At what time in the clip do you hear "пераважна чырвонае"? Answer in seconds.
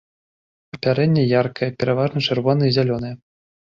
1.79-2.67